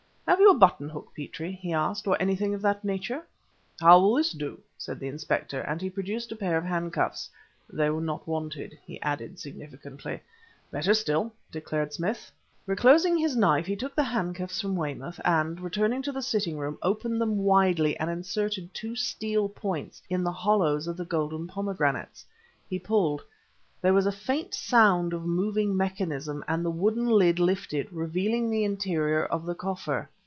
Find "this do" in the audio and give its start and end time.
4.15-4.61